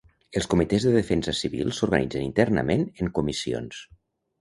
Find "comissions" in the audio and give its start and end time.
3.21-3.89